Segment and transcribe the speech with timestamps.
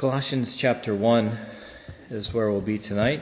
[0.00, 1.38] Colossians chapter 1
[2.08, 3.20] is where we'll be tonight.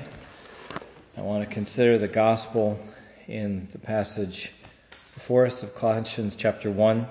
[1.17, 2.79] I want to consider the gospel
[3.27, 4.53] in the passage
[5.15, 7.05] before us of Colossians chapter 1.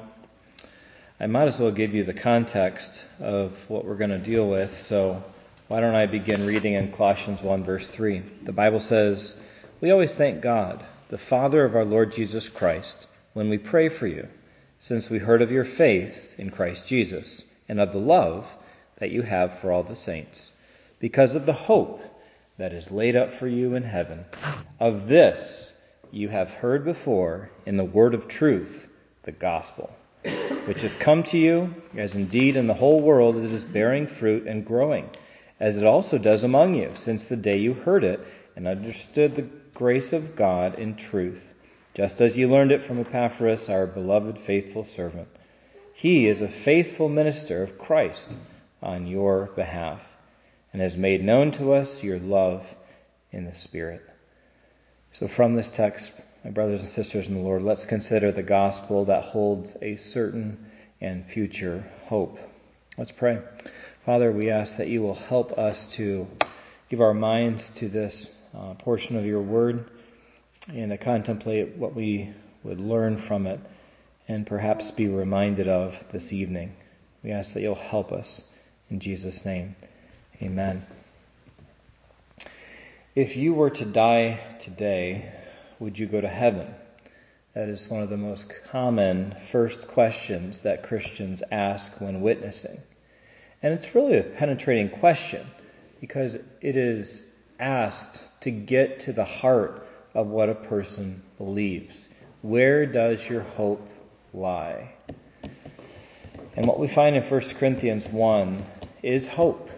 [1.20, 4.84] I might as well give you the context of what we're going to deal with,
[4.84, 5.22] so
[5.68, 8.20] why don't I begin reading in Colossians 1, verse 3?
[8.44, 9.38] The Bible says,
[9.82, 14.08] We always thank God, the Father of our Lord Jesus Christ, when we pray for
[14.08, 14.30] you,
[14.80, 18.50] since we heard of your faith in Christ Jesus and of the love
[18.98, 20.52] that you have for all the saints,
[21.00, 22.02] because of the hope
[22.58, 24.26] that is laid up for you in heaven.
[24.80, 25.72] Of this
[26.12, 28.90] you have heard before in the word of truth,
[29.24, 29.96] the gospel,
[30.66, 34.48] which has come to you, as indeed in the whole world it is bearing fruit
[34.48, 35.10] and growing,
[35.60, 38.20] as it also does among you, since the day you heard it
[38.56, 41.54] and understood the grace of God in truth,
[41.94, 45.28] just as you learned it from Epaphras, our beloved faithful servant.
[45.94, 48.34] He is a faithful minister of Christ
[48.82, 50.18] on your behalf
[50.74, 52.76] and has made known to us your love
[53.32, 54.08] in the Spirit.
[55.12, 59.06] So, from this text, my brothers and sisters in the Lord, let's consider the gospel
[59.06, 60.70] that holds a certain
[61.02, 62.40] and future hope.
[62.98, 63.40] Let's pray.
[64.06, 66.28] Father, we ask that you will help us to
[66.90, 69.90] give our minds to this uh, portion of your word
[70.74, 73.60] and to contemplate what we would learn from it
[74.28, 76.76] and perhaps be reminded of this evening.
[77.24, 78.44] We ask that you'll help us.
[78.90, 79.76] In Jesus' name,
[80.42, 80.86] amen.
[83.16, 85.30] If you were to die today,
[85.80, 86.74] would you go to heaven?
[87.54, 92.78] That is one of the most common first questions that Christians ask when witnessing.
[93.62, 95.46] And it's really a penetrating question
[96.00, 97.26] because it is
[97.60, 102.08] asked to get to the heart of what a person believes.
[102.42, 103.90] Where does your hope
[104.34, 104.94] lie?
[106.56, 108.64] And what we find in 1 Corinthians 1
[109.08, 109.70] is hope.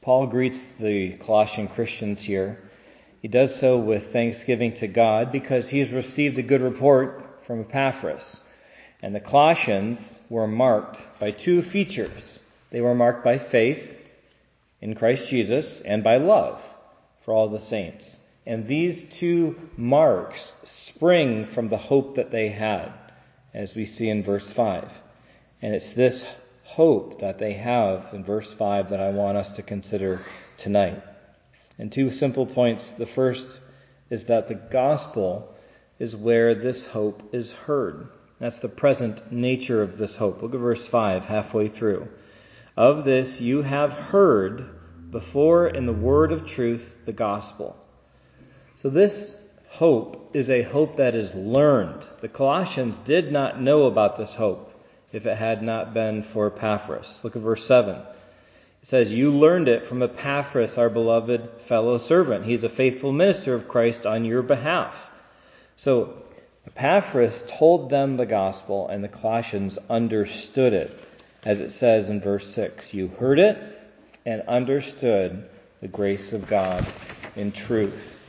[0.00, 2.62] Paul greets the Colossian Christians here.
[3.20, 8.40] He does so with thanksgiving to God because he's received a good report from Epaphras.
[9.02, 12.38] And the Colossians were marked by two features.
[12.70, 14.00] They were marked by faith
[14.80, 16.62] in Christ Jesus and by love
[17.22, 18.16] for all the saints.
[18.46, 22.92] And these two marks spring from the hope that they had,
[23.52, 24.92] as we see in verse 5.
[25.62, 26.24] And it's this
[26.64, 30.20] hope that they have in verse 5 that I want us to consider
[30.58, 31.02] tonight.
[31.78, 32.90] And two simple points.
[32.90, 33.58] The first
[34.10, 35.54] is that the gospel
[35.98, 38.08] is where this hope is heard.
[38.40, 40.42] That's the present nature of this hope.
[40.42, 42.08] Look at verse 5, halfway through.
[42.76, 44.68] Of this you have heard
[45.10, 47.76] before in the word of truth, the gospel.
[48.76, 52.04] So this hope is a hope that is learned.
[52.20, 54.73] The Colossians did not know about this hope
[55.14, 57.20] if it had not been for Epaphras.
[57.22, 57.94] Look at verse 7.
[57.94, 58.06] It
[58.82, 62.44] says, You learned it from Epaphras, our beloved fellow servant.
[62.44, 65.10] He's a faithful minister of Christ on your behalf.
[65.76, 66.20] So
[66.66, 71.08] Epaphras told them the gospel, and the Colossians understood it.
[71.46, 73.56] As it says in verse 6, You heard it
[74.26, 75.48] and understood
[75.80, 76.84] the grace of God
[77.36, 78.20] in truth.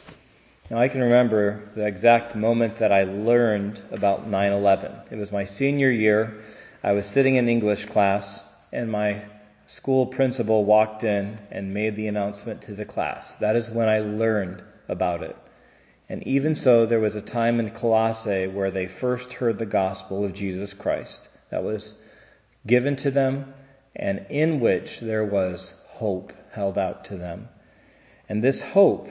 [0.69, 4.91] Now, I can remember the exact moment that I learned about 9 11.
[5.09, 6.43] It was my senior year.
[6.85, 9.23] I was sitting in English class, and my
[9.65, 13.33] school principal walked in and made the announcement to the class.
[13.37, 15.35] That is when I learned about it.
[16.09, 20.23] And even so, there was a time in Colossae where they first heard the gospel
[20.23, 21.99] of Jesus Christ that was
[22.67, 23.55] given to them
[23.95, 27.49] and in which there was hope held out to them.
[28.29, 29.09] And this hope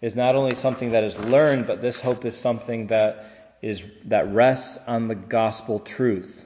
[0.00, 3.26] is not only something that is learned, but this hope is something that
[3.60, 6.45] is that rests on the gospel truth.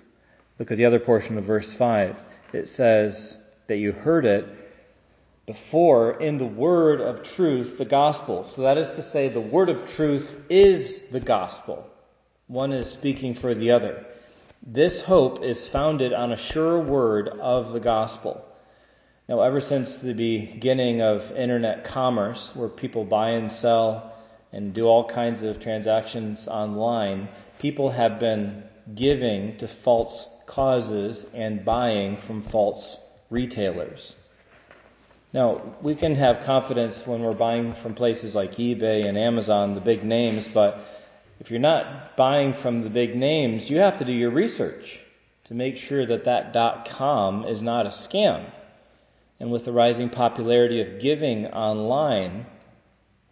[0.60, 2.16] Look at the other portion of verse 5.
[2.52, 3.34] It says
[3.66, 4.46] that you heard it
[5.46, 8.44] before in the word of truth, the gospel.
[8.44, 11.88] So that is to say, the word of truth is the gospel.
[12.46, 14.04] One is speaking for the other.
[14.62, 18.46] This hope is founded on a sure word of the gospel.
[19.30, 24.12] Now, ever since the beginning of internet commerce, where people buy and sell
[24.52, 27.28] and do all kinds of transactions online,
[27.60, 28.64] people have been
[28.94, 32.96] giving to false causes and buying from false
[33.30, 34.16] retailers.
[35.32, 39.80] Now, we can have confidence when we're buying from places like eBay and Amazon, the
[39.80, 40.84] big names, but
[41.38, 44.98] if you're not buying from the big names, you have to do your research
[45.44, 48.44] to make sure that that dot .com is not a scam.
[49.38, 52.44] And with the rising popularity of giving online,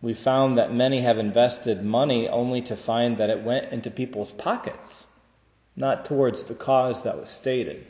[0.01, 4.31] we found that many have invested money only to find that it went into people's
[4.31, 5.08] pockets
[5.79, 7.87] not towards the cause that was stated.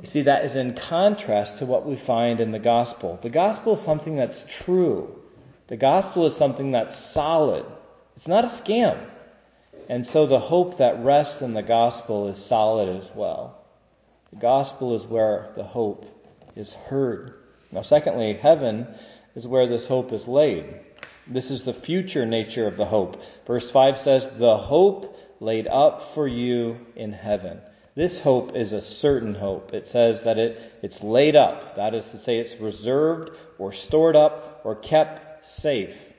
[0.00, 3.18] You see, that is in contrast to what we find in the gospel.
[3.22, 5.18] The gospel is something that's true.
[5.68, 7.64] The gospel is something that's solid.
[8.16, 8.98] It's not a scam.
[9.88, 13.58] And so the hope that rests in the gospel is solid as well.
[14.30, 16.06] The gospel is where the hope
[16.54, 17.34] is heard.
[17.70, 18.86] Now, secondly, heaven
[19.34, 20.66] is where this hope is laid.
[21.26, 23.22] This is the future nature of the hope.
[23.46, 27.60] Verse 5 says, The hope laid up for you in heaven.
[27.96, 29.74] This hope is a certain hope.
[29.74, 31.74] It says that it, it's laid up.
[31.74, 36.14] That is to say, it's reserved or stored up or kept safe.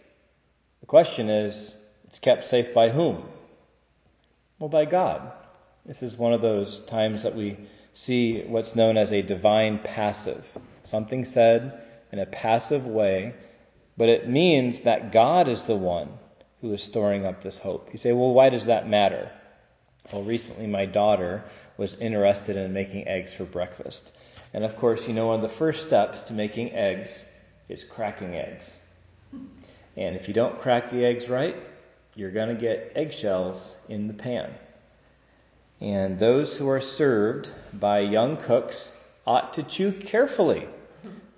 [0.82, 1.74] The question is,
[2.04, 3.24] it's kept safe by whom?
[4.60, 5.32] Well, by God.
[5.86, 7.58] This is one of those times that we
[7.94, 10.46] see what's known as a divine passive.
[10.84, 11.82] Something said
[12.12, 13.34] in a passive way,
[13.96, 16.10] but it means that God is the one
[16.64, 17.90] who is storing up this hope.
[17.92, 19.30] You say, well, why does that matter?
[20.14, 21.44] Well, recently my daughter
[21.76, 24.16] was interested in making eggs for breakfast.
[24.54, 27.30] And of course, you know, one of the first steps to making eggs
[27.68, 28.74] is cracking eggs.
[29.98, 31.58] And if you don't crack the eggs right,
[32.16, 34.50] you're going to get eggshells in the pan.
[35.82, 40.66] And those who are served by young cooks ought to chew carefully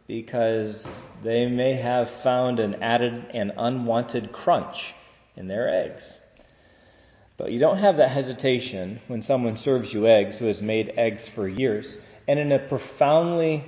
[0.05, 0.87] because
[1.23, 4.93] they may have found an added and unwanted crunch
[5.35, 6.19] in their eggs.
[7.37, 11.27] But you don't have that hesitation when someone serves you eggs who has made eggs
[11.27, 12.01] for years.
[12.27, 13.63] And in a profoundly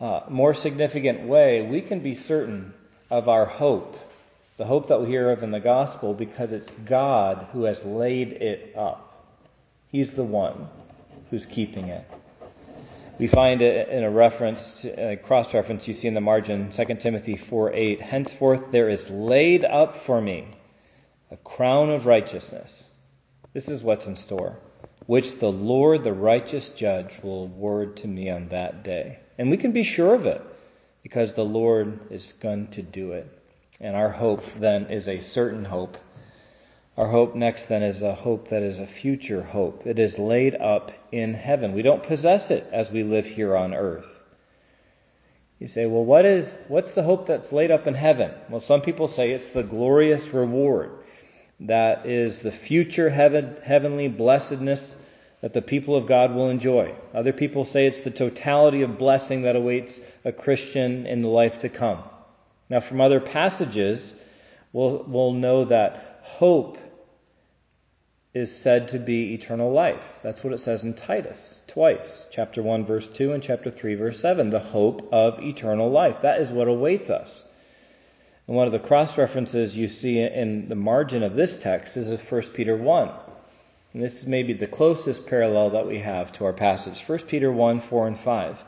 [0.00, 2.74] uh, more significant way, we can be certain
[3.10, 3.96] of our hope,
[4.56, 8.32] the hope that we hear of in the gospel, because it's God who has laid
[8.32, 9.04] it up.
[9.90, 10.68] He's the one
[11.30, 12.04] who's keeping it.
[13.18, 16.84] We find it in a reference, a cross reference you see in the margin, 2
[16.96, 18.02] Timothy 4 8.
[18.02, 20.46] Henceforth there is laid up for me
[21.30, 22.90] a crown of righteousness.
[23.52, 24.58] This is what's in store,
[25.06, 29.20] which the Lord, the righteous judge, will award to me on that day.
[29.36, 30.42] And we can be sure of it
[31.02, 33.26] because the Lord is going to do it.
[33.80, 35.96] And our hope then is a certain hope
[36.98, 39.86] our hope next then is a hope that is a future hope.
[39.86, 41.72] It is laid up in heaven.
[41.72, 44.24] We don't possess it as we live here on earth.
[45.60, 48.32] You say, well, what is, what's the hope that's laid up in heaven?
[48.48, 50.90] Well, some people say it's the glorious reward.
[51.60, 54.94] That is the future heaven, heavenly blessedness
[55.40, 56.94] that the people of God will enjoy.
[57.14, 61.60] Other people say it's the totality of blessing that awaits a Christian in the life
[61.60, 62.02] to come.
[62.68, 64.14] Now, from other passages,
[64.72, 66.78] we'll, we'll know that hope
[68.34, 70.20] is said to be eternal life.
[70.22, 72.26] That's what it says in Titus twice.
[72.30, 74.50] Chapter 1 verse 2 and chapter 3 verse 7.
[74.50, 76.20] The hope of eternal life.
[76.20, 77.44] That is what awaits us.
[78.48, 82.10] And one of the cross references you see in the margin of this text is
[82.10, 83.10] 1 Peter 1.
[83.94, 87.02] And this is maybe the closest parallel that we have to our passage.
[87.06, 88.64] 1 Peter 1, 4 and 5.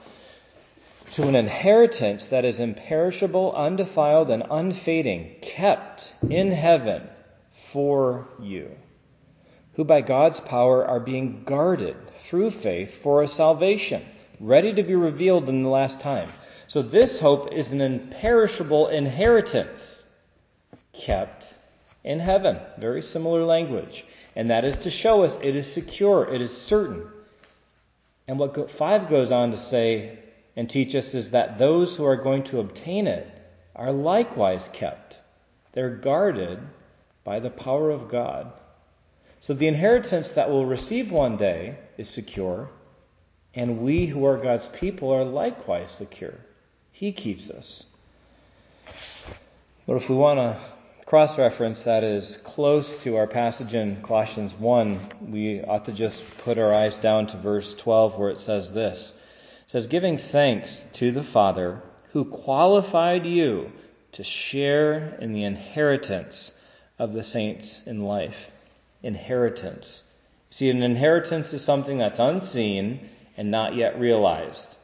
[1.12, 7.08] To an inheritance that is imperishable, undefiled, and unfading, kept in heaven
[7.50, 8.70] for you
[9.74, 14.04] who by God's power are being guarded through faith for a salvation,
[14.38, 16.28] ready to be revealed in the last time.
[16.70, 20.06] So this hope is an imperishable inheritance
[20.92, 21.52] kept
[22.04, 22.60] in heaven.
[22.78, 24.04] Very similar language.
[24.36, 27.08] And that is to show us it is secure, it is certain.
[28.28, 30.20] And what 5 goes on to say
[30.54, 33.26] and teach us is that those who are going to obtain it
[33.74, 35.18] are likewise kept.
[35.72, 36.60] They're guarded
[37.24, 38.52] by the power of God.
[39.40, 42.70] So the inheritance that we'll receive one day is secure,
[43.56, 46.38] and we who are God's people are likewise secure.
[46.92, 47.86] He keeps us.
[49.86, 50.60] But if we want to
[51.06, 56.38] cross reference that is close to our passage in Colossians 1, we ought to just
[56.38, 59.18] put our eyes down to verse 12 where it says this.
[59.66, 61.82] It says, Giving thanks to the Father
[62.12, 63.72] who qualified you
[64.12, 66.52] to share in the inheritance
[66.98, 68.52] of the saints in life
[69.02, 70.02] inheritance.
[70.50, 74.76] See, an inheritance is something that's unseen and not yet realized.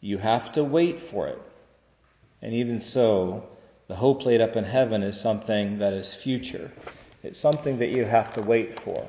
[0.00, 1.42] You have to wait for it.
[2.44, 3.48] And even so,
[3.88, 6.70] the hope laid up in heaven is something that is future.
[7.22, 9.06] It's something that you have to wait for.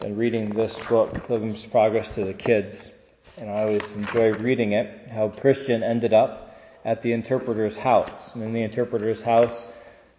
[0.00, 2.92] Been reading this book, Pilgrim's Progress to the kids,
[3.38, 8.34] and I always enjoy reading it, how Christian ended up at the interpreter's house.
[8.34, 9.66] And in the interpreter's house,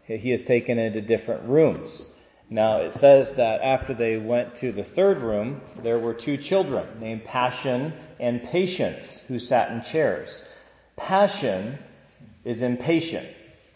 [0.05, 2.03] he is taken into different rooms.
[2.50, 7.00] Now, it says that after they went to the third room, there were two children
[7.00, 10.43] named Passion and Patience who sat in chairs.
[10.95, 11.77] Passion
[12.48, 13.27] is impatient.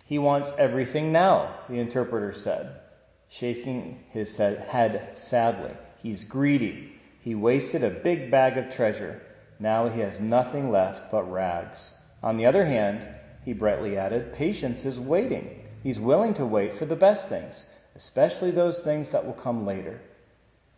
[0.06, 2.80] He wants everything now, the interpreter said,
[3.28, 5.72] shaking his head sadly.
[6.02, 6.94] He's greedy.
[7.20, 9.22] He wasted a big bag of treasure
[9.60, 11.94] Now he has nothing left but rags.
[12.24, 13.06] On the other hand,
[13.44, 15.50] he brightly added, patience is waiting.
[15.84, 17.66] He's willing to wait for the best things,
[17.98, 20.00] especially those things that will come later.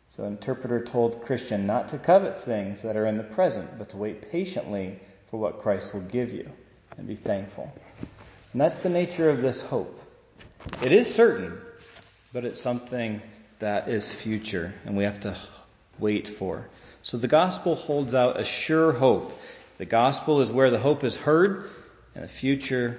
[0.07, 3.89] So, the interpreter told Christian not to covet things that are in the present, but
[3.89, 6.49] to wait patiently for what Christ will give you
[6.97, 7.73] and be thankful.
[8.51, 9.99] And that's the nature of this hope.
[10.83, 11.57] It is certain,
[12.31, 13.21] but it's something
[13.59, 15.35] that is future, and we have to
[15.99, 16.67] wait for.
[17.01, 19.39] So the gospel holds out a sure hope.
[19.77, 21.69] The gospel is where the hope is heard,
[22.15, 22.97] and the future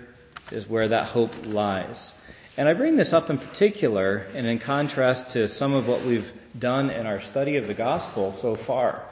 [0.50, 2.18] is where that hope lies.
[2.56, 6.32] And I bring this up in particular, and in contrast to some of what we've
[6.58, 9.02] done in our study of the gospel so far.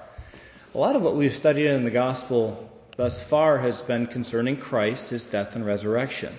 [0.74, 2.71] A lot of what we've studied in the gospel
[3.02, 6.32] thus far has been concerning Christ, his death and resurrection,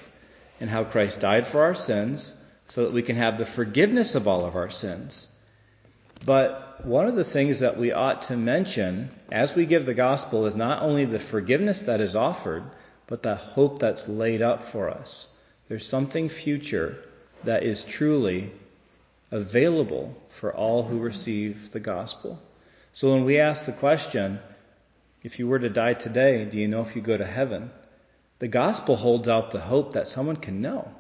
[0.61, 2.33] and how Christ died for our sins
[2.67, 5.27] so that we can have the forgiveness of all of our sins.
[6.25, 10.45] But one of the things that we ought to mention as we give the gospel
[10.45, 12.63] is not only the forgiveness that is offered,
[13.07, 15.27] but the hope that's laid up for us.
[15.67, 16.97] There's something future
[17.43, 18.51] that is truly
[19.31, 22.41] available for all who receive the gospel.
[22.93, 24.39] So when we ask the question,
[25.23, 27.71] if you were to die today, do you know if you go to heaven?
[28.39, 30.93] The gospel holds out the hope that someone can know.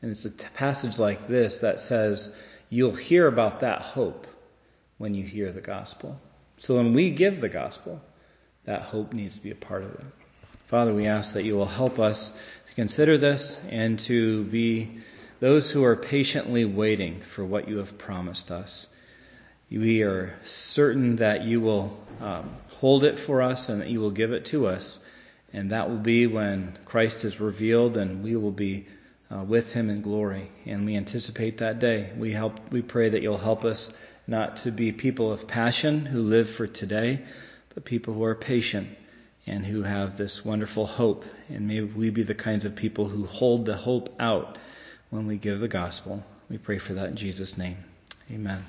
[0.00, 2.34] And it's a t- passage like this that says,
[2.70, 4.26] you'll hear about that hope
[4.96, 6.18] when you hear the gospel.
[6.58, 8.00] So when we give the gospel,
[8.64, 10.06] that hope needs to be a part of it.
[10.66, 12.30] Father, we ask that you will help us
[12.68, 14.98] to consider this and to be
[15.40, 18.88] those who are patiently waiting for what you have promised us.
[19.70, 24.10] We are certain that you will um, hold it for us and that you will
[24.10, 24.98] give it to us.
[25.52, 28.86] And that will be when Christ is revealed and we will be
[29.30, 30.50] uh, with him in glory.
[30.66, 32.10] And we anticipate that day.
[32.16, 33.94] We help, we pray that you'll help us
[34.26, 37.22] not to be people of passion who live for today,
[37.74, 38.88] but people who are patient
[39.46, 41.24] and who have this wonderful hope.
[41.48, 44.58] And may we be the kinds of people who hold the hope out
[45.10, 46.24] when we give the gospel.
[46.50, 47.76] We pray for that in Jesus' name.
[48.30, 48.62] Amen.